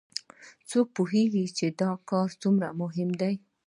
څوک 0.69 0.87
پوهیږي 0.95 1.45
چې 1.57 1.65
دا 1.81 1.91
کار 2.09 2.29
څومره 2.41 2.67
مهم 2.81 3.09
ده 3.19 3.31